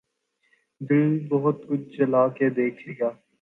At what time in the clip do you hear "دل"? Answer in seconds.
0.81-1.17